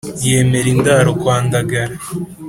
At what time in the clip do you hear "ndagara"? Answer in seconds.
1.45-1.95